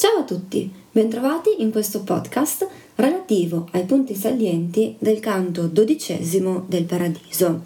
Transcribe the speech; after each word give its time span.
Ciao 0.00 0.18
a 0.18 0.22
tutti, 0.22 0.70
bentrovati 0.92 1.56
in 1.58 1.72
questo 1.72 2.04
podcast 2.04 2.68
relativo 2.94 3.66
ai 3.72 3.82
punti 3.82 4.14
salienti 4.14 4.94
del 4.96 5.18
canto 5.18 5.66
dodicesimo 5.66 6.66
del 6.68 6.84
Paradiso. 6.84 7.62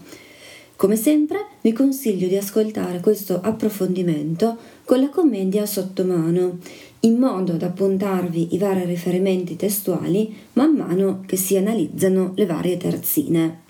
Come 0.74 0.96
sempre 0.96 1.44
vi 1.60 1.72
consiglio 1.72 2.28
di 2.28 2.38
ascoltare 2.38 3.00
questo 3.00 3.38
approfondimento 3.42 4.56
con 4.86 5.00
la 5.00 5.10
commedia 5.10 5.66
sotto 5.66 6.06
mano, 6.06 6.56
in 7.00 7.18
modo 7.18 7.52
da 7.58 7.66
appuntarvi 7.66 8.54
i 8.54 8.58
vari 8.58 8.86
riferimenti 8.86 9.54
testuali 9.56 10.34
man 10.54 10.74
mano 10.74 11.24
che 11.26 11.36
si 11.36 11.58
analizzano 11.58 12.32
le 12.34 12.46
varie 12.46 12.78
terzine. 12.78 13.60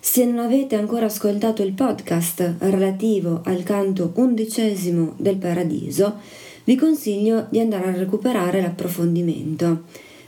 Se 0.00 0.24
non 0.24 0.38
avete 0.38 0.74
ancora 0.74 1.04
ascoltato 1.04 1.62
il 1.62 1.74
podcast 1.74 2.54
relativo 2.60 3.42
al 3.44 3.62
canto 3.62 4.12
undicesimo 4.14 5.12
del 5.18 5.36
Paradiso, 5.36 6.46
vi 6.68 6.76
consiglio 6.76 7.46
di 7.48 7.60
andare 7.60 7.88
a 7.88 7.96
recuperare 7.96 8.60
l'approfondimento, 8.60 9.84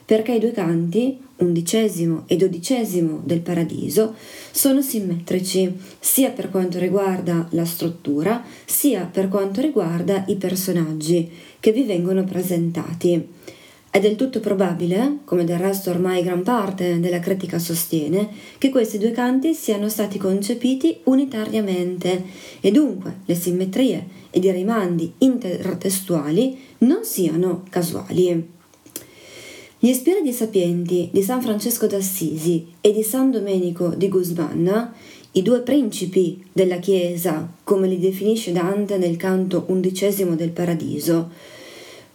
perché 0.07 0.33
i 0.33 0.39
due 0.39 0.53
canti, 0.53 1.19
undicesimo 1.37 2.25
e 2.27 2.37
dodicesimo 2.37 3.21
del 3.23 3.41
Paradiso, 3.41 4.15
sono 4.51 4.81
simmetrici 4.81 5.71
sia 5.99 6.31
per 6.31 6.49
quanto 6.49 6.79
riguarda 6.79 7.47
la 7.51 7.67
struttura, 7.67 8.43
sia 8.65 9.05
per 9.05 9.29
quanto 9.29 9.61
riguarda 9.61 10.25
i 10.29 10.37
personaggi 10.37 11.31
che 11.61 11.73
vi 11.73 11.83
vengono 11.83 12.25
presentati. 12.25 13.29
È 13.93 13.99
del 13.99 14.15
tutto 14.15 14.39
probabile, 14.39 15.19
come 15.25 15.43
del 15.45 15.59
resto 15.59 15.91
ormai 15.91 16.23
gran 16.23 16.45
parte 16.45 17.01
della 17.01 17.19
critica 17.19 17.59
sostiene, 17.59 18.29
che 18.57 18.71
questi 18.71 18.99
due 18.99 19.11
canti 19.11 19.53
siano 19.53 19.89
stati 19.89 20.17
concepiti 20.17 20.99
unitariamente 21.05 22.23
e 22.61 22.71
dunque 22.71 23.17
le 23.25 23.35
simmetrie 23.35 24.07
ed 24.31 24.45
i 24.45 24.53
rimandi 24.53 25.13
intertestuali 25.19 26.57
non 26.79 27.03
siano 27.03 27.65
casuali. 27.69 28.49
Gli 29.81 29.93
spiriti 29.93 30.33
sapienti 30.33 31.09
di 31.11 31.23
San 31.23 31.43
Francesco 31.43 31.89
d'Assisi 31.89 32.69
e 32.81 32.93
di 32.93 33.03
San 33.03 33.33
Domenico 33.33 33.89
di 33.89 34.09
Guzman, 34.09 34.93
i 35.33 35.43
due 35.43 35.63
principi 35.63 36.41
della 36.53 36.77
Chiesa, 36.77 37.55
come 37.65 37.89
li 37.89 37.99
definisce 37.99 38.53
Dante 38.53 38.99
nel 38.99 39.17
canto 39.17 39.65
undicesimo 39.67 40.37
del 40.37 40.51
Paradiso, 40.51 41.59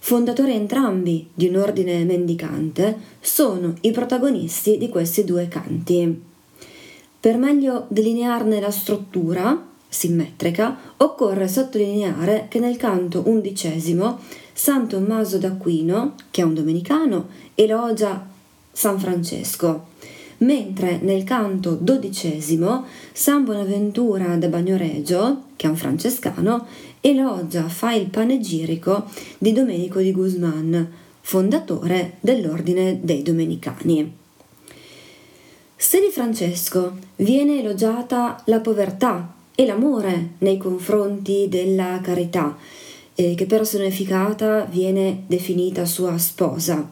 fondatori 0.05 0.53
entrambi 0.53 1.29
di 1.33 1.47
un 1.47 1.55
ordine 1.55 2.03
mendicante, 2.03 2.95
sono 3.19 3.73
i 3.81 3.89
protagonisti 3.89 4.77
di 4.77 4.87
questi 4.87 5.23
due 5.23 5.47
canti. 5.47 6.21
Per 7.19 7.37
meglio 7.37 7.87
delinearne 7.87 8.59
la 8.59 8.69
struttura, 8.69 9.65
simmetrica, 9.89 10.77
occorre 10.97 11.47
sottolineare 11.47 12.45
che 12.49 12.59
nel 12.59 12.77
canto 12.77 13.23
undicesimo 13.25 14.19
San 14.53 14.87
Tommaso 14.87 15.39
d'Aquino, 15.39 16.13
che 16.29 16.41
è 16.41 16.45
un 16.45 16.53
domenicano, 16.53 17.29
elogia 17.55 18.27
San 18.71 18.99
Francesco, 18.99 19.87
mentre 20.39 20.99
nel 21.01 21.23
canto 21.23 21.77
dodicesimo 21.79 22.85
San 23.11 23.43
Bonaventura 23.43 24.35
da 24.35 24.47
Bagnoregio, 24.47 25.43
che 25.55 25.67
è 25.67 25.69
un 25.69 25.75
francescano, 25.75 26.65
elogia, 27.01 27.67
fa 27.67 27.93
il 27.93 28.09
panegirico 28.09 29.05
di 29.37 29.53
Domenico 29.53 29.99
di 29.99 30.11
Guzman, 30.11 30.91
fondatore 31.21 32.17
dell'ordine 32.19 32.99
dei 33.01 33.21
Domenicani. 33.21 34.13
Se 35.75 35.99
di 35.99 36.09
Francesco 36.11 36.97
viene 37.17 37.59
elogiata 37.59 38.41
la 38.45 38.59
povertà 38.59 39.33
e 39.53 39.65
l'amore 39.65 40.31
nei 40.39 40.57
confronti 40.57 41.47
della 41.49 41.99
carità, 42.01 42.57
eh, 43.15 43.35
che 43.35 43.45
personificata 43.45 44.65
viene 44.65 45.23
definita 45.27 45.85
sua 45.85 46.17
sposa. 46.17 46.91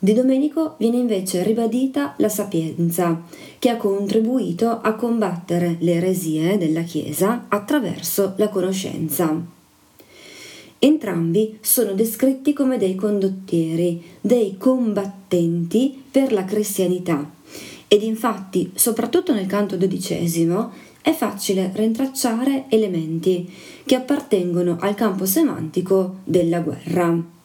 Di 0.00 0.12
Domenico 0.12 0.76
viene 0.78 0.98
invece 0.98 1.42
ribadita 1.42 2.14
la 2.18 2.28
sapienza, 2.28 3.20
che 3.58 3.68
ha 3.68 3.76
contribuito 3.76 4.70
a 4.80 4.94
combattere 4.94 5.76
le 5.80 5.94
eresie 5.94 6.56
della 6.56 6.82
Chiesa 6.82 7.46
attraverso 7.48 8.34
la 8.36 8.48
conoscenza. 8.48 9.56
Entrambi 10.78 11.58
sono 11.60 11.94
descritti 11.94 12.52
come 12.52 12.78
dei 12.78 12.94
condottieri, 12.94 14.00
dei 14.20 14.56
combattenti 14.56 16.00
per 16.08 16.32
la 16.32 16.44
cristianità. 16.44 17.28
Ed 17.88 18.02
infatti, 18.02 18.70
soprattutto 18.74 19.32
nel 19.32 19.46
canto 19.46 19.76
dodicesimo, 19.76 20.70
è 21.02 21.12
facile 21.12 21.72
rintracciare 21.74 22.66
elementi 22.68 23.50
che 23.84 23.96
appartengono 23.96 24.76
al 24.78 24.94
campo 24.94 25.26
semantico 25.26 26.18
della 26.22 26.60
guerra. 26.60 27.36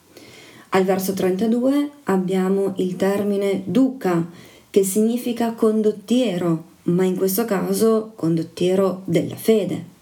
Al 0.74 0.82
verso 0.82 1.12
32 1.12 1.90
abbiamo 2.04 2.74
il 2.78 2.96
termine 2.96 3.62
duca, 3.64 4.26
che 4.70 4.82
significa 4.82 5.52
condottiero, 5.52 6.64
ma 6.84 7.04
in 7.04 7.14
questo 7.14 7.44
caso 7.44 8.10
condottiero 8.16 9.02
della 9.04 9.36
fede. 9.36 9.92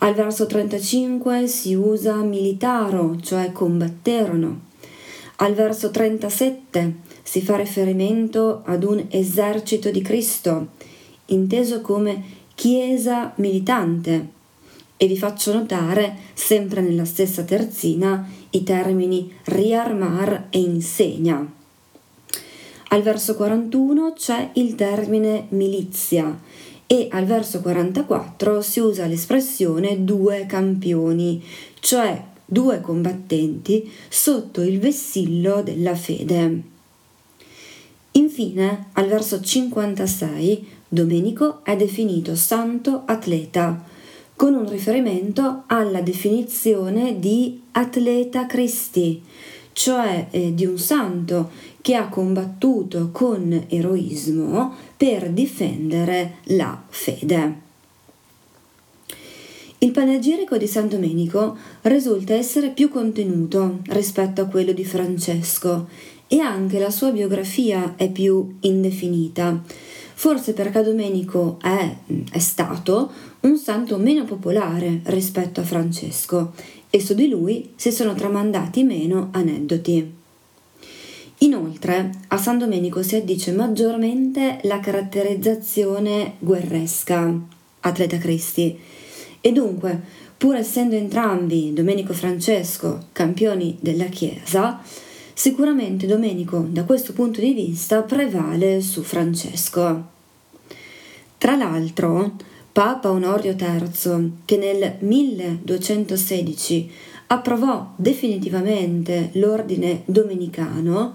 Al 0.00 0.14
verso 0.14 0.46
35 0.46 1.46
si 1.46 1.74
usa 1.74 2.16
militaro, 2.16 3.16
cioè 3.20 3.52
combatterono. 3.52 4.62
Al 5.36 5.54
verso 5.54 5.92
37 5.92 6.94
si 7.22 7.40
fa 7.40 7.54
riferimento 7.54 8.62
ad 8.64 8.82
un 8.82 9.04
esercito 9.08 9.92
di 9.92 10.02
Cristo, 10.02 10.70
inteso 11.26 11.80
come 11.80 12.24
chiesa 12.56 13.32
militante 13.36 14.34
e 14.96 15.06
vi 15.06 15.16
faccio 15.16 15.52
notare, 15.52 16.16
sempre 16.34 16.80
nella 16.80 17.04
stessa 17.04 17.42
terzina, 17.42 18.28
i 18.50 18.62
termini 18.62 19.32
riarmar 19.44 20.46
e 20.50 20.58
insegna. 20.58 21.52
Al 22.88 23.02
verso 23.02 23.34
41 23.34 24.12
c'è 24.14 24.50
il 24.54 24.74
termine 24.74 25.46
milizia 25.50 26.38
e 26.86 27.08
al 27.10 27.24
verso 27.24 27.60
44 27.60 28.62
si 28.62 28.80
usa 28.80 29.06
l'espressione 29.06 30.04
due 30.04 30.46
campioni, 30.46 31.42
cioè 31.80 32.22
due 32.44 32.80
combattenti 32.80 33.90
sotto 34.08 34.62
il 34.62 34.78
vessillo 34.78 35.62
della 35.62 35.96
fede. 35.96 36.62
Infine, 38.12 38.86
al 38.92 39.08
verso 39.08 39.40
56 39.40 40.74
Domenico 40.88 41.64
è 41.64 41.74
definito 41.74 42.36
santo 42.36 43.02
atleta, 43.04 43.84
con 44.36 44.54
un 44.54 44.68
riferimento 44.68 45.64
alla 45.66 46.02
definizione 46.02 47.18
di 47.18 47.62
atleta 47.72 48.44
Cristi, 48.44 49.22
cioè 49.72 50.26
eh, 50.30 50.54
di 50.54 50.66
un 50.66 50.78
santo 50.78 51.50
che 51.80 51.94
ha 51.94 52.08
combattuto 52.08 53.08
con 53.12 53.64
eroismo 53.68 54.74
per 54.96 55.30
difendere 55.30 56.36
la 56.44 56.80
fede. 56.88 57.64
Il 59.78 59.90
panegirico 59.90 60.56
di 60.56 60.66
San 60.66 60.88
Domenico 60.88 61.56
risulta 61.82 62.34
essere 62.34 62.70
più 62.70 62.88
contenuto 62.88 63.80
rispetto 63.88 64.42
a 64.42 64.46
quello 64.46 64.72
di 64.72 64.84
Francesco 64.84 65.88
e 66.26 66.40
anche 66.40 66.78
la 66.78 66.90
sua 66.90 67.10
biografia 67.10 67.94
è 67.96 68.10
più 68.10 68.56
indefinita 68.60 69.62
forse 70.18 70.54
perché 70.54 70.82
Domenico 70.82 71.58
è, 71.60 71.94
è 72.30 72.38
stato 72.38 73.10
un 73.40 73.58
santo 73.58 73.98
meno 73.98 74.24
popolare 74.24 75.00
rispetto 75.04 75.60
a 75.60 75.64
Francesco 75.64 76.54
e 76.88 77.00
su 77.00 77.12
di 77.12 77.28
lui 77.28 77.74
si 77.76 77.92
sono 77.92 78.14
tramandati 78.14 78.82
meno 78.82 79.28
aneddoti. 79.32 80.14
Inoltre, 81.40 82.10
a 82.28 82.38
San 82.38 82.56
Domenico 82.56 83.02
si 83.02 83.16
addice 83.16 83.52
maggiormente 83.52 84.58
la 84.62 84.80
caratterizzazione 84.80 86.36
guerresca, 86.38 87.38
atleta 87.80 88.16
Cristi, 88.16 88.78
e 89.42 89.52
dunque, 89.52 90.00
pur 90.38 90.56
essendo 90.56 90.96
entrambi, 90.96 91.74
Domenico 91.74 92.12
e 92.12 92.16
Francesco, 92.16 93.08
campioni 93.12 93.76
della 93.80 94.06
Chiesa, 94.06 94.80
Sicuramente 95.38 96.06
Domenico 96.06 96.64
da 96.66 96.84
questo 96.84 97.12
punto 97.12 97.42
di 97.42 97.52
vista 97.52 98.00
prevale 98.00 98.80
su 98.80 99.02
Francesco. 99.02 100.04
Tra 101.36 101.54
l'altro, 101.54 102.36
Papa 102.72 103.10
Onorio 103.10 103.54
III, 103.54 104.32
che 104.46 104.56
nel 104.56 104.94
1216 105.00 106.90
approvò 107.26 107.92
definitivamente 107.96 109.28
l'ordine 109.32 110.04
domenicano, 110.06 111.12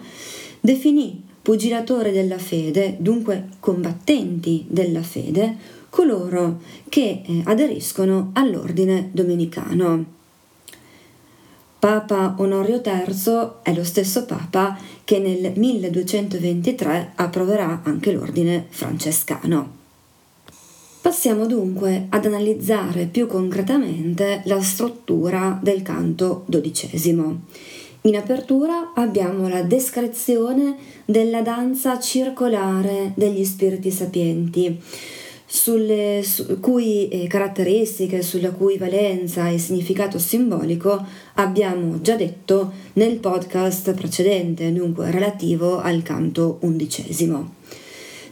definì 0.59 1.23
pugilatore 1.41 2.11
della 2.11 2.37
fede, 2.37 2.97
dunque 2.99 3.47
combattenti 3.59 4.65
della 4.67 5.01
fede, 5.01 5.57
coloro 5.89 6.61
che 6.89 7.23
eh, 7.25 7.41
aderiscono 7.45 8.29
all'ordine 8.33 9.09
domenicano. 9.11 10.19
Papa 11.81 12.35
Onorio 12.37 12.79
III 12.85 13.63
è 13.63 13.73
lo 13.73 13.83
stesso 13.83 14.25
Papa 14.25 14.77
che 15.03 15.17
nel 15.17 15.53
1223 15.55 17.13
approverà 17.15 17.81
anche 17.83 18.11
l'ordine 18.11 18.67
francescano. 18.69 19.79
Passiamo 21.01 21.47
dunque 21.47 22.05
ad 22.09 22.27
analizzare 22.27 23.05
più 23.05 23.25
concretamente 23.25 24.43
la 24.45 24.61
struttura 24.61 25.57
del 25.59 25.81
canto 25.81 26.43
dodicesimo. 26.45 27.45
In 28.01 28.15
apertura 28.15 28.91
abbiamo 28.93 29.47
la 29.47 29.63
descrizione 29.63 30.75
della 31.03 31.41
danza 31.41 31.99
circolare 31.99 33.13
degli 33.15 33.43
spiriti 33.43 33.89
sapienti, 33.89 34.79
sulle 35.53 36.21
su 36.23 36.61
cui 36.61 37.09
eh, 37.09 37.27
caratteristiche, 37.27 38.21
sulla 38.21 38.51
cui 38.51 38.77
valenza 38.77 39.49
e 39.49 39.57
significato 39.57 40.17
simbolico 40.17 41.05
abbiamo 41.33 41.99
già 41.99 42.15
detto 42.15 42.71
nel 42.93 43.17
podcast 43.17 43.93
precedente, 43.93 44.71
dunque 44.71 45.11
relativo 45.11 45.81
al 45.81 46.03
canto 46.03 46.59
undicesimo. 46.61 47.55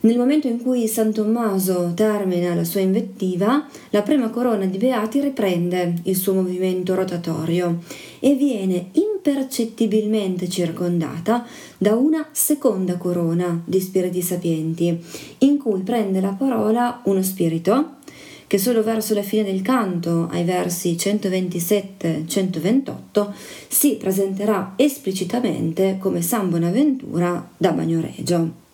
Nel 0.02 0.18
momento 0.18 0.48
in 0.48 0.62
cui 0.62 0.88
San 0.88 1.12
Tommaso 1.12 1.92
termina 1.94 2.56
la 2.56 2.64
sua 2.64 2.80
invettiva, 2.80 3.68
la 3.90 4.02
prima 4.02 4.30
corona 4.30 4.66
di 4.66 4.78
Beati 4.78 5.20
riprende 5.20 5.96
il 6.04 6.16
suo 6.16 6.34
movimento 6.36 6.96
rotatorio 6.96 7.80
e 8.22 8.34
viene 8.36 8.92
impercettibilmente 9.30 10.50
circondata 10.50 11.46
da 11.78 11.94
una 11.96 12.28
seconda 12.32 12.98
corona 12.98 13.62
di 13.64 13.80
spiriti 13.80 14.24
sapienti, 14.24 15.00
in 15.40 15.58
cui 15.58 15.82
prende 15.82 16.20
la 16.20 16.32
parola 16.32 17.02
uno 17.06 17.22
spirito 17.22 17.98
che 18.48 18.58
solo 18.58 18.82
verso 18.82 19.14
la 19.14 19.22
fine 19.22 19.44
del 19.44 19.62
canto, 19.62 20.28
ai 20.32 20.44
versi 20.44 20.94
127-128, 20.94 23.32
si 23.68 23.98
presenterà 23.98 24.74
esplicitamente 24.76 25.98
come 26.00 26.24
San 26.24 26.50
Bonaventura 26.50 27.48
da 27.56 27.72
Bagnoregio. 27.72 28.69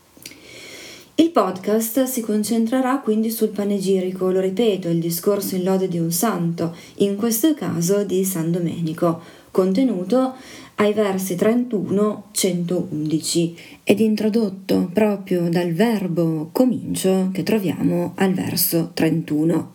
Il 1.18 1.32
podcast 1.32 2.04
si 2.04 2.20
concentrerà 2.20 3.00
quindi 3.00 3.30
sul 3.30 3.48
panegirico, 3.48 4.32
lo 4.32 4.42
ripeto, 4.42 4.90
il 4.90 5.00
discorso 5.00 5.56
in 5.56 5.64
lode 5.64 5.88
di 5.88 5.98
un 5.98 6.12
santo, 6.12 6.76
in 6.96 7.16
questo 7.16 7.54
caso 7.54 8.04
di 8.04 8.26
San 8.26 8.52
Domenico, 8.52 9.22
contenuto 9.50 10.34
ai 10.76 10.92
versi 10.92 11.36
31-111 11.36 13.54
ed 13.86 14.02
introdotto 14.02 14.90
proprio 14.92 15.48
dal 15.48 15.72
verbo 15.72 16.50
comincio 16.52 17.30
che 17.32 17.44
troviamo 17.44 18.12
al 18.16 18.34
verso 18.34 18.92
31. 18.94 19.72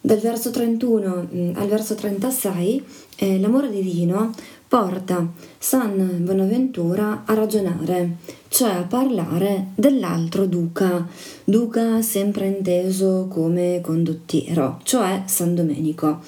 Dal 0.00 0.20
verso 0.20 0.50
31 0.50 1.28
mm, 1.34 1.56
al 1.56 1.66
verso 1.66 1.96
36 1.96 2.84
eh, 3.16 3.40
l'amore 3.40 3.68
divino 3.68 4.32
porta 4.68 5.26
San 5.58 6.24
Bonaventura 6.24 7.22
a 7.24 7.32
ragionare, 7.32 8.18
cioè 8.48 8.74
a 8.74 8.82
parlare 8.82 9.68
dell'altro 9.74 10.44
duca, 10.44 11.08
duca 11.42 12.02
sempre 12.02 12.46
inteso 12.48 13.28
come 13.30 13.80
condottiero, 13.80 14.78
cioè 14.82 15.22
San 15.24 15.54
Domenico, 15.54 16.20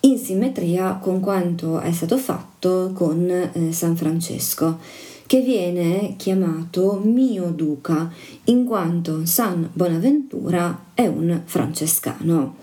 in 0.00 0.16
simmetria 0.16 0.94
con 0.94 1.20
quanto 1.20 1.80
è 1.80 1.92
stato 1.92 2.16
fatto 2.16 2.92
con 2.94 3.30
eh, 3.30 3.72
San 3.72 3.94
Francesco 3.94 4.78
che 5.26 5.40
viene 5.40 6.14
chiamato 6.16 7.00
mio 7.02 7.50
duca, 7.50 8.10
in 8.44 8.64
quanto 8.64 9.24
San 9.24 9.68
Bonaventura 9.72 10.86
è 10.94 11.06
un 11.06 11.42
francescano. 11.44 12.56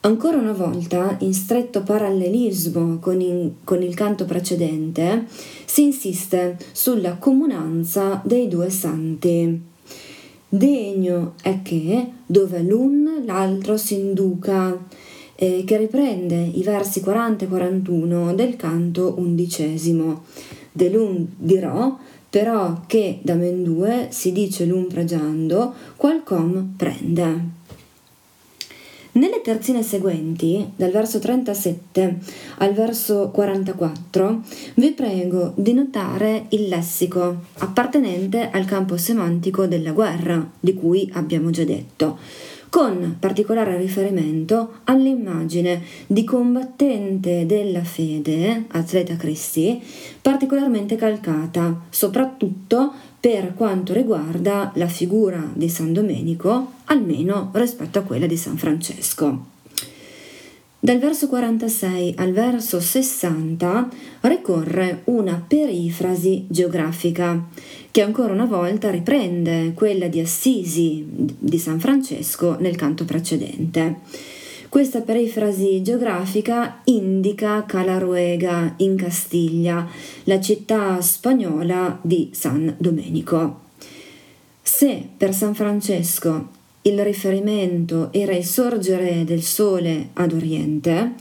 Ancora 0.00 0.36
una 0.36 0.52
volta, 0.52 1.16
in 1.20 1.34
stretto 1.34 1.82
parallelismo 1.82 2.98
con, 3.00 3.20
in, 3.20 3.54
con, 3.64 3.82
il 3.82 3.94
canto 3.94 4.26
precedente, 4.26 5.26
si 5.64 5.82
insiste 5.82 6.56
sulla 6.70 7.16
comunanza 7.16 8.22
dei 8.24 8.46
due 8.46 8.70
santi. 8.70 9.60
Degno 10.48 11.34
è 11.42 11.62
che, 11.62 12.10
dove 12.24 12.60
l'un 12.60 13.24
l'altro 13.26 13.76
si 13.76 13.94
induca, 13.94 14.78
eh, 15.34 15.64
che 15.66 15.76
riprende 15.76 16.36
i 16.42 16.62
versi 16.62 17.00
40 17.00 17.44
e 17.44 17.48
41 17.48 18.34
del 18.34 18.54
canto 18.54 19.14
undicesimo. 19.18 20.22
De 20.70 20.90
l'un 20.90 21.26
dirò, 21.36 21.98
però 22.30 22.82
che 22.86 23.18
da 23.22 23.34
men 23.34 23.64
due 23.64 24.06
si 24.10 24.30
dice 24.30 24.64
l'un 24.64 24.86
pregiando, 24.86 25.74
qualcom 25.96 26.74
prende. 26.76 27.57
Nelle 29.12 29.40
terzine 29.40 29.82
seguenti, 29.82 30.70
dal 30.76 30.90
verso 30.90 31.18
37 31.18 32.18
al 32.58 32.72
verso 32.74 33.30
44, 33.30 34.42
vi 34.74 34.92
prego 34.92 35.52
di 35.56 35.72
notare 35.72 36.44
il 36.50 36.68
lessico 36.68 37.44
appartenente 37.58 38.50
al 38.50 38.66
campo 38.66 38.96
semantico 38.96 39.66
della 39.66 39.92
guerra, 39.92 40.48
di 40.60 40.74
cui 40.74 41.10
abbiamo 41.14 41.50
già 41.50 41.64
detto, 41.64 42.18
con 42.68 43.16
particolare 43.18 43.78
riferimento 43.78 44.80
all'immagine 44.84 45.82
di 46.06 46.22
combattente 46.24 47.46
della 47.46 47.82
fede, 47.82 48.66
atleta 48.68 49.16
Cristi, 49.16 49.82
particolarmente 50.20 50.96
calcata, 50.96 51.80
soprattutto 51.88 52.92
per 53.20 53.54
quanto 53.54 53.92
riguarda 53.92 54.70
la 54.74 54.86
figura 54.86 55.42
di 55.52 55.68
San 55.68 55.92
Domenico, 55.92 56.72
almeno 56.84 57.50
rispetto 57.54 57.98
a 57.98 58.02
quella 58.02 58.26
di 58.26 58.36
San 58.36 58.56
Francesco. 58.56 59.56
Dal 60.80 61.00
verso 61.00 61.26
46 61.26 62.14
al 62.18 62.30
verso 62.30 62.78
60 62.78 63.88
ricorre 64.20 65.02
una 65.04 65.42
perifrasi 65.44 66.46
geografica 66.48 67.48
che 67.90 68.00
ancora 68.00 68.32
una 68.32 68.44
volta 68.44 68.88
riprende 68.88 69.72
quella 69.74 70.06
di 70.06 70.20
Assisi 70.20 71.04
di 71.08 71.58
San 71.58 71.80
Francesco 71.80 72.56
nel 72.60 72.76
canto 72.76 73.04
precedente. 73.04 73.96
Questa 74.68 75.00
perifrasi 75.00 75.80
geografica 75.80 76.82
indica 76.84 77.64
Calaruega 77.64 78.74
in 78.78 78.96
Castiglia, 78.96 79.88
la 80.24 80.38
città 80.40 81.00
spagnola 81.00 81.98
di 82.02 82.28
San 82.32 82.74
Domenico. 82.76 83.60
Se 84.60 85.08
per 85.16 85.32
San 85.32 85.54
Francesco 85.54 86.48
il 86.82 87.02
riferimento 87.02 88.12
era 88.12 88.34
il 88.34 88.44
sorgere 88.44 89.24
del 89.24 89.42
sole 89.42 90.10
ad 90.12 90.34
oriente, 90.34 91.14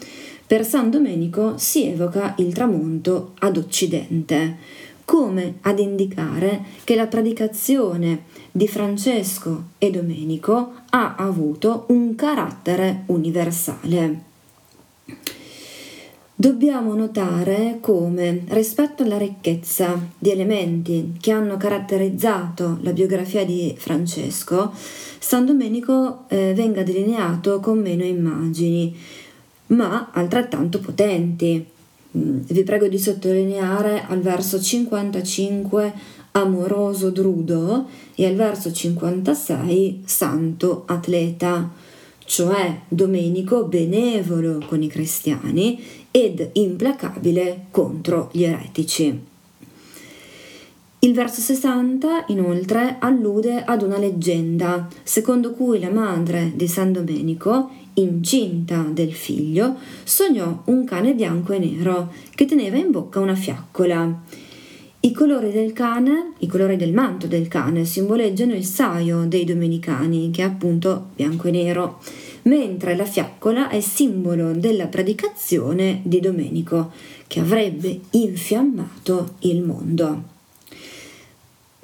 per 0.45 0.65
San 0.65 0.89
Domenico 0.89 1.57
si 1.57 1.87
evoca 1.87 2.35
il 2.39 2.51
tramonto 2.51 3.31
ad 3.39 3.55
occidente, 3.55 4.57
come 5.07 5.59
ad 5.61 5.79
indicare 5.79 6.65
che 6.83 6.93
la 6.93 7.07
predicazione 7.07 8.23
di 8.51 8.67
Francesco 8.67 9.69
e 9.77 9.89
Domenico 9.89 10.73
ha 10.89 11.15
avuto 11.15 11.85
un 11.87 12.13
carattere 12.13 13.03
universale. 13.05 14.19
Dobbiamo 16.35 16.93
notare 16.93 17.77
come, 17.79 18.43
rispetto 18.49 19.03
alla 19.03 19.17
ricchezza 19.17 19.97
di 20.19 20.29
elementi 20.29 21.15
che 21.21 21.31
hanno 21.31 21.55
caratterizzato 21.55 22.79
la 22.81 22.91
biografia 22.91 23.45
di 23.45 23.73
Francesco, 23.77 24.73
San 24.73 25.45
Domenico 25.45 26.25
eh, 26.27 26.51
venga 26.53 26.83
delineato 26.83 27.61
con 27.61 27.79
meno 27.79 28.03
immagini, 28.03 28.93
ma 29.67 30.09
altrettanto 30.11 30.79
potenti. 30.79 31.75
Mm, 32.17 32.39
vi 32.47 32.63
prego 32.63 32.87
di 32.87 32.97
sottolineare 32.97 34.03
al 34.07 34.21
verso 34.21 34.59
55 34.59 35.93
amoroso 36.31 37.11
drudo 37.11 37.87
e 38.15 38.25
al 38.25 38.33
verso 38.33 38.71
56 38.71 40.01
santo 40.05 40.83
atleta, 40.87 41.69
cioè 42.25 42.81
Domenico 42.87 43.65
benevolo 43.65 44.63
con 44.67 44.81
i 44.81 44.87
cristiani 44.87 45.79
ed 46.09 46.49
implacabile 46.53 47.65
contro 47.69 48.29
gli 48.31 48.43
eretici. 48.43 49.35
Il 50.99 51.13
verso 51.13 51.41
60 51.41 52.25
inoltre 52.29 52.95
allude 52.99 53.63
ad 53.63 53.83
una 53.83 53.99
leggenda, 53.99 54.87
secondo 55.03 55.51
cui 55.51 55.79
la 55.79 55.91
madre 55.91 56.53
di 56.55 56.67
San 56.67 56.91
Domenico, 56.91 57.69
incinta 57.97 58.85
del 58.91 59.13
figlio, 59.13 59.75
sognò 60.03 60.63
un 60.65 60.83
cane 60.85 61.13
bianco 61.13 61.53
e 61.53 61.59
nero 61.59 62.11
che 62.33 62.45
teneva 62.45 62.77
in 62.77 62.91
bocca 62.91 63.19
una 63.19 63.35
fiaccola. 63.35 64.23
I 64.99 65.11
colori 65.11 65.51
del 65.51 65.73
cane, 65.73 66.33
i 66.39 66.47
colori 66.47 66.75
del 66.75 66.91
manto 66.91 67.27
del 67.27 67.47
cane 67.47 67.85
simboleggiano 67.85 68.53
il 68.53 68.65
saio 68.65 69.25
dei 69.27 69.45
domenicani, 69.45 70.31
che 70.31 70.41
è 70.41 70.45
appunto 70.45 71.09
bianco 71.15 71.47
e 71.47 71.51
nero, 71.51 71.99
mentre 72.43 72.95
la 72.95 73.05
fiaccola 73.05 73.69
è 73.69 73.79
simbolo 73.79 74.51
della 74.51 74.87
predicazione 74.87 76.01
di 76.03 76.19
Domenico, 76.19 76.91
che 77.27 77.39
avrebbe 77.39 77.99
infiammato 78.11 79.35
il 79.39 79.61
mondo. 79.61 80.35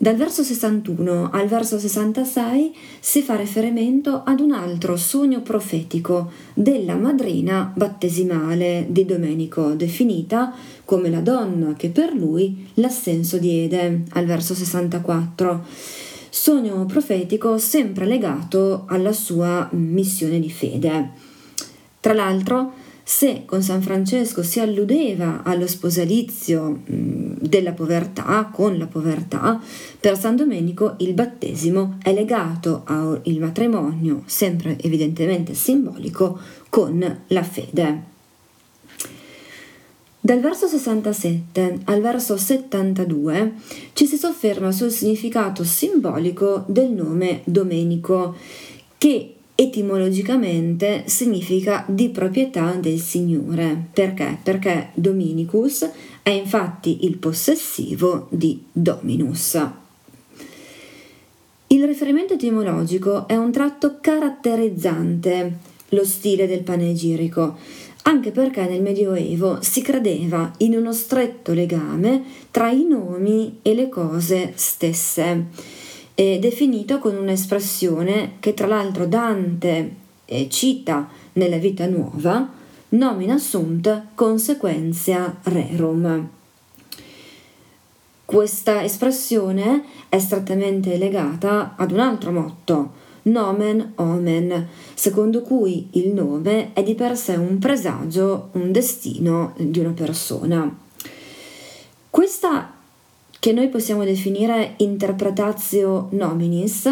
Dal 0.04 0.18
verso 0.18 0.44
61 0.44 1.30
al 1.32 1.48
verso 1.48 1.80
66 1.80 2.76
si 3.00 3.22
fa 3.22 3.38
riferimento 3.38 4.24
ad 4.26 4.42
un 4.42 4.52
altro 4.52 4.98
sogno 4.98 5.40
profetico 5.40 6.30
della 6.54 6.96
madrina 6.96 7.72
battesimale 7.74 8.86
di 8.90 9.06
Domenico, 9.06 9.76
definita 9.76 10.54
come 10.84 11.10
la 11.10 11.22
donna 11.22 11.74
che 11.76 11.88
per 11.88 12.14
lui 12.14 12.68
l'assenso 12.74 13.38
diede, 13.38 14.04
al 14.10 14.26
verso 14.26 14.54
64. 14.54 15.66
Sogno 16.30 16.84
profetico 16.84 17.58
sempre 17.58 18.06
legato 18.06 18.84
alla 18.90 19.14
sua 19.14 19.70
missione 19.72 20.42
di 20.42 20.50
fede. 20.50 21.12
Tra 22.02 22.12
l'altro, 22.12 22.74
se 23.04 23.44
con 23.46 23.62
San 23.62 23.82
Francesco 23.82 24.44
si 24.44 24.60
alludeva 24.60 25.44
allo 25.44 25.68
sposalizio 25.68 26.82
della 26.86 27.74
povertà 27.74 28.50
con 28.52 28.78
la 28.78 28.88
povertà, 28.88 29.62
per 30.00 30.18
San 30.18 30.38
Domenico 30.38 30.96
il 31.00 31.14
battesimo 31.14 31.98
è 32.02 32.14
legato 32.14 32.84
al 32.86 33.22
matrimonio, 33.40 34.24
sempre 34.26 34.78
evidentemente 34.80 35.54
simbolico, 35.54 36.40
con 36.70 37.24
la 37.28 37.44
fede. 37.44 38.12
Dal 40.26 40.40
verso 40.40 40.68
67 40.68 41.80
al 41.84 42.00
verso 42.00 42.38
72 42.38 43.56
ci 43.92 44.08
si 44.08 44.16
sofferma 44.16 44.72
sul 44.72 44.90
significato 44.90 45.66
simbolico 45.66 46.64
del 46.68 46.92
nome 46.92 47.42
Domenico, 47.44 48.34
che 48.98 49.36
etimologicamente 49.64 51.04
significa 51.06 51.86
di 51.88 52.10
proprietà 52.10 52.74
del 52.80 53.00
Signore. 53.00 53.88
Perché? 53.94 54.38
Perché 54.42 54.90
Dominicus 54.94 55.90
è 56.22 56.30
infatti 56.30 57.06
il 57.06 57.18
possessivo 57.18 58.28
di 58.30 58.64
Dominus. 58.72 59.60
Il 61.68 61.86
riferimento 61.86 62.34
etimologico 62.34 63.28
è 63.28 63.36
un 63.36 63.52
tratto 63.52 63.98
caratterizzante 64.00 65.72
lo 65.90 66.06
stile 66.06 66.48
del 66.48 66.62
panegirico, 66.62 67.58
anche 68.04 68.32
perché 68.32 68.68
nel 68.68 68.82
Medioevo 68.82 69.60
si 69.62 69.82
credeva 69.82 70.52
in 70.58 70.76
uno 70.76 70.94
stretto 70.94 71.54
legame 71.54 72.24
tra 72.52 72.70
i 72.70 72.86
nomi 72.86 73.60
e 73.62 73.74
le 73.74 73.90
cose 73.90 74.54
stesse 74.56 75.82
eh, 76.16 76.40
definito 76.40 77.00
con 77.00 77.16
un'espressione 77.16 78.34
che 78.40 78.54
tra 78.54 78.68
l'altro 78.68 79.08
Dante 79.08 79.96
eh, 80.26 80.50
cita 80.50 81.10
nella 81.34 81.58
Vita 81.58 81.86
Nuova, 81.86 82.48
nomina 82.90 83.38
sunt 83.38 84.08
consequentia 84.16 85.38
rerum. 85.44 86.30
Questa 88.26 88.84
espressione 88.84 89.84
è 90.10 90.18
strettamente 90.20 90.98
legata 90.98 91.76
ad 91.76 91.92
un 91.92 92.00
altro 92.00 92.32
motto, 92.32 92.92
nomen 93.24 93.94
omen, 93.96 94.68
secondo 94.94 95.42
cui 95.42 95.90
il 95.92 96.14
nome 96.14 96.74
è 96.74 96.84
di 96.84 96.96
per 96.96 97.18
sé 97.18 97.36
un 97.36 97.60
presagio, 97.60 98.50
un 98.54 98.72
destino 98.72 99.54
di 99.58 99.80
una 99.80 99.92
persona. 99.92 100.78
Questa 102.10 102.73
che 103.44 103.52
noi 103.52 103.68
possiamo 103.68 104.06
definire 104.06 104.76
interpretatio 104.78 106.08
nominis, 106.12 106.88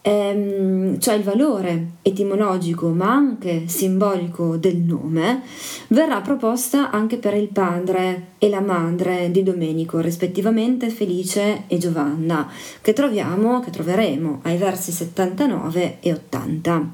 ehm, 0.00 0.98
cioè 0.98 1.12
il 1.12 1.22
valore 1.22 1.88
etimologico 2.00 2.88
ma 2.88 3.12
anche 3.12 3.64
simbolico 3.66 4.56
del 4.56 4.78
nome, 4.78 5.42
verrà 5.88 6.22
proposta 6.22 6.90
anche 6.90 7.18
per 7.18 7.34
il 7.34 7.48
padre 7.48 8.28
e 8.38 8.48
la 8.48 8.62
madre 8.62 9.30
di 9.30 9.42
Domenico, 9.42 10.00
rispettivamente 10.00 10.88
Felice 10.88 11.64
e 11.66 11.76
Giovanna, 11.76 12.50
che 12.80 12.94
troviamo, 12.94 13.60
che 13.60 13.70
troveremo 13.70 14.40
ai 14.44 14.56
versi 14.56 14.92
79 14.92 15.98
e 16.00 16.12
80. 16.14 16.90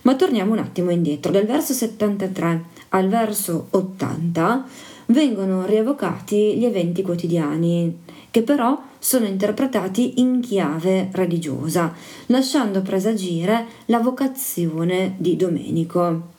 Ma 0.00 0.14
torniamo 0.14 0.52
un 0.52 0.58
attimo 0.58 0.90
indietro, 0.90 1.30
dal 1.30 1.44
verso 1.44 1.74
73 1.74 2.64
al 2.88 3.08
verso 3.08 3.66
80 3.68 4.64
vengono 5.06 5.66
rievocati 5.66 6.56
gli 6.56 6.64
eventi 6.64 7.02
quotidiani 7.02 7.98
che 8.32 8.42
però 8.42 8.82
sono 8.98 9.26
interpretati 9.26 10.20
in 10.20 10.40
chiave 10.40 11.10
religiosa, 11.12 11.92
lasciando 12.26 12.80
presagire 12.80 13.66
la 13.86 13.98
vocazione 13.98 15.14
di 15.18 15.36
Domenico. 15.36 16.30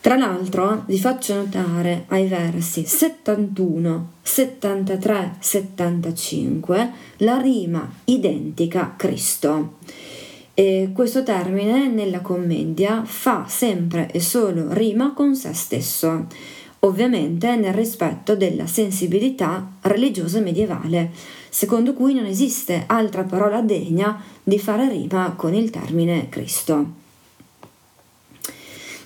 Tra 0.00 0.16
l'altro 0.16 0.82
vi 0.86 0.98
faccio 0.98 1.34
notare 1.34 2.04
ai 2.08 2.26
versi 2.26 2.84
71, 2.84 4.10
73, 4.22 5.36
75 5.38 6.92
la 7.18 7.38
rima 7.38 7.88
identica 8.04 8.94
Cristo. 8.96 9.76
E 10.54 10.90
questo 10.92 11.22
termine 11.22 11.86
nella 11.86 12.20
commedia 12.20 13.04
fa 13.04 13.44
sempre 13.46 14.10
e 14.10 14.18
solo 14.18 14.72
rima 14.72 15.12
con 15.12 15.36
se 15.36 15.54
stesso 15.54 16.26
ovviamente 16.80 17.56
nel 17.56 17.74
rispetto 17.74 18.36
della 18.36 18.66
sensibilità 18.66 19.72
religiosa 19.82 20.40
medievale, 20.40 21.10
secondo 21.48 21.92
cui 21.92 22.14
non 22.14 22.24
esiste 22.24 22.84
altra 22.86 23.24
parola 23.24 23.60
degna 23.60 24.22
di 24.42 24.58
fare 24.58 24.88
rima 24.88 25.34
con 25.36 25.54
il 25.54 25.70
termine 25.70 26.28
Cristo. 26.28 27.06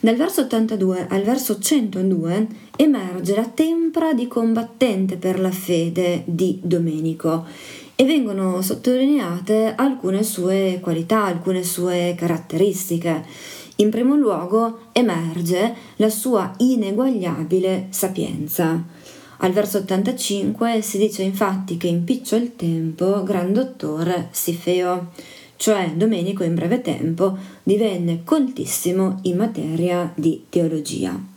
Dal 0.01 0.17
verso 0.17 0.43
82 0.43 1.07
al 1.09 1.23
verso 1.23 1.61
102 1.61 2.49
emerge 2.75 3.37
la 3.37 3.47
tempra 3.47 4.13
di 4.13 4.27
combattente 4.27 5.17
per 5.17 5.39
la 5.39 5.53
fede 5.53 6.25
di 6.27 6.59
Domenico 6.61 7.45
e 7.95 8.05
vengono 8.05 8.63
sottolineate 8.63 9.75
alcune 9.77 10.25
sue 10.25 10.81
qualità, 10.83 11.27
alcune 11.27 11.63
sue 11.63 12.15
caratteristiche 12.17 13.25
in 13.77 13.91
primo 13.91 14.15
luogo 14.15 14.89
emerge 14.93 15.75
la 15.97 16.11
sua 16.11 16.53
ineguagliabile 16.59 17.87
sapienza. 17.91 18.83
Al 19.39 19.53
verso 19.53 19.79
85 19.79 20.83
si 20.83 20.99
dice 20.99 21.23
infatti 21.23 21.77
che 21.77 21.89
in 21.89 22.05
picciol 22.05 22.55
tempo 22.55 23.23
gran 23.23 23.53
dottore 23.53 24.29
si 24.31 24.55
feò, 24.55 25.05
cioè 25.57 25.93
Domenico 25.97 26.45
in 26.45 26.55
breve 26.55 26.81
tempo 26.81 27.37
divenne 27.63 28.23
coltissimo 28.25 29.19
in 29.23 29.37
materia 29.37 30.13
di 30.15 30.45
teologia. 30.49 31.32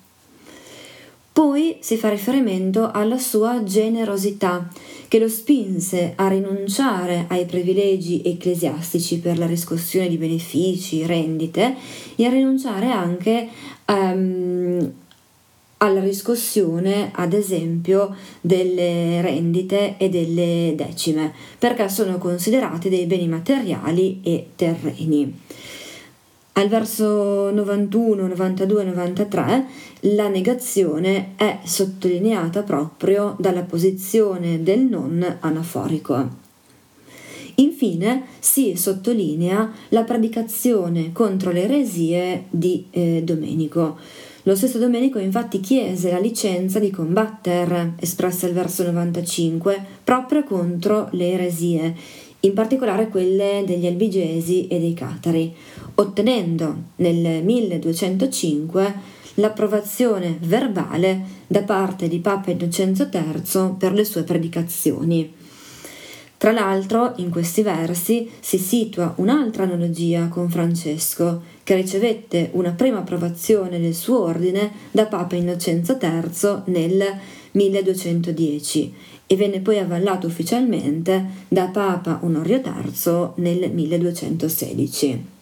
Poi 1.35 1.75
si 1.81 1.97
fa 1.97 2.07
riferimento 2.07 2.91
alla 2.91 3.17
sua 3.17 3.61
generosità, 3.65 4.69
che 5.09 5.19
lo 5.19 5.27
spinse 5.27 6.13
a 6.15 6.29
rinunciare 6.29 7.25
ai 7.27 7.43
privilegi 7.43 8.21
ecclesiastici 8.23 9.19
per 9.19 9.37
la 9.37 9.45
riscossione 9.45 10.07
di 10.07 10.15
benefici, 10.15 11.05
rendite, 11.05 11.75
e 12.15 12.25
a 12.25 12.29
rinunciare 12.29 12.89
anche 12.89 13.49
um, 13.87 14.93
alla 15.79 15.99
riscossione, 15.99 17.11
ad 17.13 17.33
esempio, 17.33 18.15
delle 18.39 19.19
rendite 19.19 19.95
e 19.97 20.07
delle 20.07 20.71
decime, 20.77 21.33
perché 21.59 21.89
sono 21.89 22.17
considerati 22.17 22.87
dei 22.87 23.07
beni 23.07 23.27
materiali 23.27 24.21
e 24.23 24.51
terreni. 24.55 25.33
Al 26.57 26.69
verso 26.69 27.51
91, 27.51 28.27
92 28.27 28.81
e 28.81 28.85
93 28.85 29.65
la 30.15 30.29
negazione 30.29 31.33
è 31.35 31.59
sottolineata 31.65 32.63
proprio 32.63 33.35
dalla 33.37 33.63
posizione 33.63 34.63
del 34.63 34.79
non 34.79 35.37
anaforico. 35.41 36.43
Infine 37.55 38.27
si 38.39 38.77
sottolinea 38.77 39.69
la 39.89 40.03
predicazione 40.03 41.11
contro 41.11 41.51
le 41.51 41.63
eresie 41.63 42.45
di 42.49 42.85
eh, 42.89 43.21
Domenico. 43.25 43.97
Lo 44.43 44.55
stesso 44.55 44.77
Domenico 44.77 45.19
infatti 45.19 45.59
chiese 45.59 46.09
la 46.09 46.19
licenza 46.19 46.79
di 46.79 46.89
combattere, 46.89 47.95
espressa 47.99 48.45
al 48.45 48.53
verso 48.53 48.83
95, 48.83 49.85
proprio 50.05 50.43
contro 50.45 51.09
le 51.11 51.31
eresie, 51.31 51.95
in 52.41 52.53
particolare 52.53 53.09
quelle 53.09 53.63
degli 53.65 53.87
albigesi 53.87 54.67
e 54.67 54.79
dei 54.79 54.93
catari, 54.93 55.53
ottenendo 55.95 56.75
nel 56.97 57.43
1205 57.43 59.13
l'approvazione 59.35 60.37
verbale 60.41 61.21
da 61.47 61.63
parte 61.63 62.07
di 62.07 62.19
Papa 62.19 62.51
Innocenzo 62.51 63.09
III 63.11 63.75
per 63.77 63.93
le 63.93 64.05
sue 64.05 64.23
predicazioni. 64.23 65.33
Tra 66.37 66.51
l'altro, 66.51 67.13
in 67.17 67.29
questi 67.29 67.61
versi 67.61 68.29
si 68.39 68.57
situa 68.57 69.13
un'altra 69.17 69.63
analogia 69.63 70.27
con 70.27 70.49
Francesco, 70.49 71.41
che 71.63 71.75
ricevette 71.75 72.49
una 72.53 72.71
prima 72.71 72.99
approvazione 72.99 73.79
del 73.79 73.95
suo 73.95 74.21
ordine 74.21 74.71
da 74.91 75.05
Papa 75.05 75.35
Innocenzo 75.35 75.97
III 75.99 76.61
nel 76.65 77.03
1210 77.51 78.93
e 79.27 79.35
venne 79.35 79.61
poi 79.61 79.79
avallato 79.79 80.27
ufficialmente 80.27 81.25
da 81.47 81.67
Papa 81.67 82.19
Onorio 82.21 82.61
III 82.63 83.29
nel 83.35 83.71
1216. 83.71 85.34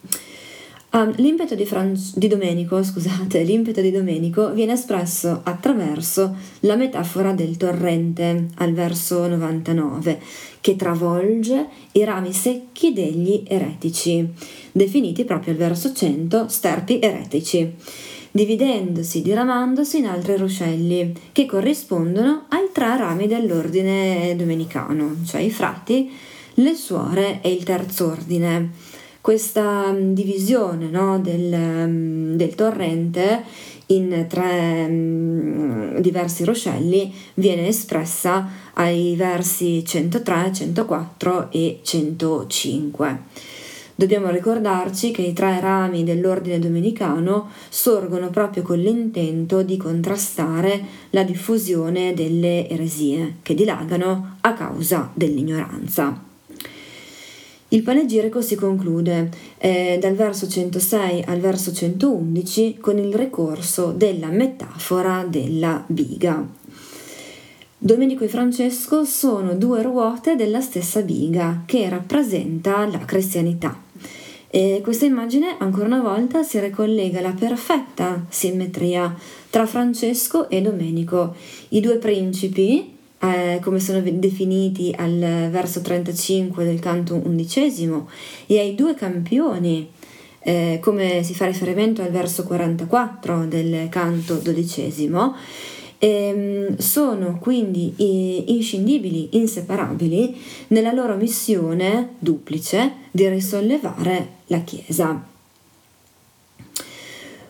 Um, 0.95 1.11
l'impeto 1.15 1.55
di, 1.55 1.65
Fran- 1.65 1.99
di, 2.13 2.27
Domenico, 2.27 2.83
scusate, 2.83 3.41
l'impeto 3.43 3.81
di 3.81 3.89
Domenico 3.89 4.51
viene 4.53 4.73
espresso 4.73 5.41
attraverso 5.43 6.35
la 6.61 6.75
metafora 6.75 7.31
del 7.31 7.57
torrente 7.57 8.49
al 8.57 8.73
verso 8.73 9.25
99, 9.25 10.21
che 10.61 10.75
travolge 10.75 11.65
i 11.93 12.03
rami 12.03 12.31
secchi 12.31 12.93
degli 12.93 13.43
eretici, 13.47 14.23
definiti 14.71 15.23
proprio 15.23 15.53
al 15.53 15.57
verso 15.57 15.93
100 15.93 16.47
sterpi 16.47 16.99
eretici, 16.99 17.73
dividendosi, 18.29 19.23
diramandosi 19.23 19.97
in 19.97 20.05
altri 20.05 20.37
ruscelli, 20.37 21.11
che 21.31 21.47
corrispondono 21.47 22.45
ai 22.49 22.69
tre 22.71 22.97
rami 22.97 23.25
dell'ordine 23.25 24.35
domenicano, 24.35 25.15
cioè 25.25 25.41
i 25.41 25.49
frati, 25.49 26.11
le 26.57 26.75
suore 26.75 27.39
e 27.41 27.51
il 27.51 27.63
terzo 27.63 28.11
ordine 28.11 28.91
questa 29.23 29.89
mm, 29.89 30.11
divisione 30.11 30.89
no, 30.89 31.17
del, 31.17 31.55
mm, 31.87 32.35
del 32.35 32.55
torrente 32.55 33.41
in 33.85 34.25
tre 34.27 34.85
mh, 34.85 36.01
diversi 36.01 36.43
roscelli 36.43 37.13
viene 37.35 37.69
espressa 37.69 38.49
ai 38.73 39.15
versi 39.15 39.85
103, 39.85 40.51
104 40.51 41.51
e 41.51 41.79
105. 41.81 43.19
Dobbiamo 43.95 44.29
ricordarci 44.29 45.11
che 45.11 45.21
i 45.21 45.31
tre 45.31 45.61
rami 45.61 46.03
dell'ordine 46.03 46.59
domenicano 46.59 47.49
sorgono 47.69 48.29
proprio 48.29 48.61
con 48.61 48.77
l'intento 48.77 49.63
di 49.63 49.77
contrastare 49.77 50.83
la 51.11 51.23
diffusione 51.23 52.13
delle 52.13 52.67
eresie 52.67 53.35
che 53.41 53.53
dilagano 53.53 54.35
a 54.41 54.53
causa 54.53 55.09
dell'ignoranza. 55.13 56.31
Il 57.73 57.81
panegirico 57.81 58.39
si 58.39 58.53
conclude 58.53 59.31
eh, 59.57 59.97
dal 59.99 60.13
verso 60.13 60.47
106 60.47 61.23
al 61.25 61.39
verso 61.39 61.73
111 61.73 62.77
con 62.79 62.99
il 62.99 63.11
ricorso 63.15 63.91
della 63.91 64.27
metafora 64.27 65.25
della 65.27 65.83
biga. 65.87 66.47
Domenico 67.75 68.25
e 68.25 68.27
Francesco 68.27 69.05
sono 69.05 69.55
due 69.55 69.81
ruote 69.81 70.35
della 70.35 70.61
stessa 70.61 71.01
biga 71.01 71.63
che 71.65 71.89
rappresenta 71.89 72.85
la 72.85 72.99
cristianità. 72.99 73.75
E 74.51 74.81
questa 74.83 75.05
immagine 75.05 75.55
ancora 75.57 75.87
una 75.87 76.01
volta 76.01 76.43
si 76.43 76.59
ricollega 76.59 77.17
alla 77.17 77.33
perfetta 77.33 78.23
simmetria 78.29 79.17
tra 79.49 79.65
Francesco 79.65 80.47
e 80.47 80.61
Domenico, 80.61 81.33
i 81.69 81.79
due 81.79 81.97
principi 81.97 82.92
eh, 83.23 83.59
come 83.61 83.79
sono 83.79 84.01
definiti 84.01 84.93
al 84.97 85.47
verso 85.49 85.79
35 85.79 86.65
del 86.65 86.79
canto 86.79 87.15
undicesimo, 87.15 88.09
e 88.47 88.59
ai 88.59 88.75
due 88.75 88.95
campioni, 88.95 89.89
eh, 90.39 90.79
come 90.81 91.23
si 91.23 91.33
fa 91.33 91.45
riferimento 91.45 92.01
al 92.01 92.11
verso 92.11 92.43
44 92.43 93.45
del 93.45 93.87
canto 93.87 94.35
dodicesimo, 94.35 95.35
ehm, 95.99 96.75
sono 96.75 97.39
quindi 97.39 97.93
inscindibili, 98.53 99.29
inseparabili 99.37 100.35
nella 100.67 100.91
loro 100.91 101.15
missione 101.15 102.15
duplice 102.19 102.91
di 103.09 103.25
risollevare 103.29 104.27
la 104.47 104.59
Chiesa. 104.59 105.31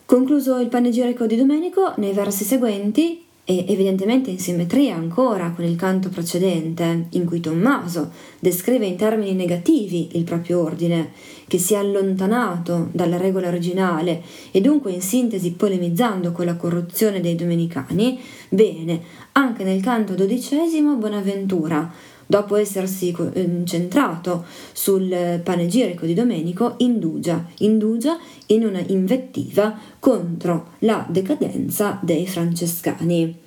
Concluso 0.05 0.59
il 0.59 0.67
panegirico 0.67 1.25
di 1.25 1.35
Domenico, 1.35 1.93
nei 1.97 2.13
versi 2.13 2.43
seguenti 2.43 3.23
e 3.45 3.65
evidentemente 3.67 4.29
in 4.29 4.39
simmetria 4.39 4.95
ancora 4.95 5.51
con 5.51 5.65
il 5.65 5.75
canto 5.75 6.07
precedente, 6.09 7.07
in 7.09 7.25
cui 7.25 7.41
Tommaso 7.41 8.11
descrive 8.39 8.85
in 8.85 8.95
termini 8.95 9.33
negativi 9.33 10.09
il 10.13 10.23
proprio 10.23 10.61
ordine, 10.61 11.11
che 11.47 11.57
si 11.57 11.73
è 11.73 11.77
allontanato 11.77 12.87
dalla 12.93 13.17
regola 13.17 13.49
originale 13.49 14.21
e 14.51 14.61
dunque 14.61 14.91
in 14.91 15.01
sintesi 15.01 15.51
polemizzando 15.51 16.31
con 16.31 16.45
la 16.45 16.55
corruzione 16.55 17.19
dei 17.19 17.35
domenicani, 17.35 18.19
bene, 18.47 19.01
anche 19.33 19.63
nel 19.65 19.81
canto 19.81 20.13
dodicesimo 20.13 20.95
Bonaventura, 20.95 21.91
dopo 22.25 22.55
essersi 22.55 23.15
ehm, 23.33 23.65
centrato 23.65 24.45
sul 24.71 25.41
panegirico 25.43 26.05
di 26.05 26.13
Domenico, 26.13 26.75
indugia, 26.77 27.45
indugia 27.59 28.17
in 28.47 28.65
una 28.65 28.83
invettiva 28.87 29.77
contro 29.99 30.71
la 30.79 31.05
decadenza 31.09 31.99
dei 32.01 32.27
francescani, 32.27 33.39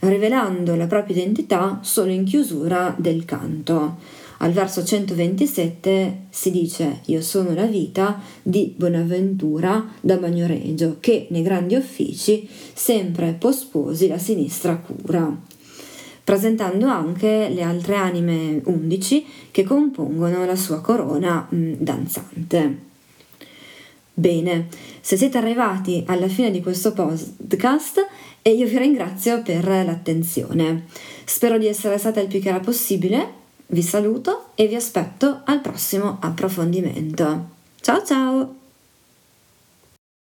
rivelando 0.00 0.74
la 0.74 0.86
propria 0.86 1.16
identità 1.16 1.80
solo 1.82 2.10
in 2.10 2.24
chiusura 2.24 2.94
del 2.98 3.24
canto. 3.24 4.20
Al 4.42 4.50
verso 4.50 4.84
127 4.84 6.26
si 6.28 6.50
dice 6.50 7.00
Io 7.06 7.22
sono 7.22 7.54
la 7.54 7.66
vita 7.66 8.20
di 8.42 8.74
Bonaventura 8.76 9.86
da 10.00 10.16
Bagnoregio, 10.16 10.96
che 10.98 11.28
nei 11.30 11.42
grandi 11.42 11.76
uffici 11.76 12.48
sempre 12.72 13.36
posposi 13.38 14.08
la 14.08 14.18
sinistra 14.18 14.76
cura 14.76 15.50
presentando 16.24 16.86
anche 16.86 17.48
le 17.48 17.62
altre 17.62 17.96
anime 17.96 18.60
undici 18.64 19.24
che 19.50 19.64
compongono 19.64 20.44
la 20.44 20.56
sua 20.56 20.80
corona 20.80 21.46
mh, 21.48 21.56
mm, 21.56 21.72
danzante. 21.78 22.90
Bene, 24.14 24.68
se 25.00 25.16
siete 25.16 25.38
arrivati 25.38 26.04
alla 26.06 26.28
fine 26.28 26.50
di 26.50 26.60
questo 26.60 26.92
podcast 26.92 28.06
e 28.42 28.50
io 28.50 28.66
vi 28.66 28.78
ringrazio 28.78 29.42
per 29.42 29.66
l'attenzione. 29.66 30.84
Spero 31.24 31.58
di 31.58 31.66
essere 31.66 31.96
stata 31.98 32.20
il 32.20 32.28
più 32.28 32.40
chiara 32.40 32.60
possibile, 32.60 33.40
vi 33.68 33.82
saluto 33.82 34.50
e 34.54 34.66
vi 34.66 34.74
aspetto 34.74 35.40
al 35.44 35.60
prossimo 35.60 36.18
approfondimento. 36.20 37.48
Ciao 37.80 38.04
ciao! 38.04 38.61